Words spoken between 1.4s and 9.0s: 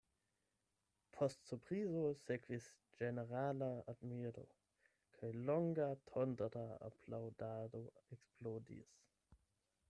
surprizo sekvis ĝenerala admiro, kaj longa tondra aplaŭdado eksplodis.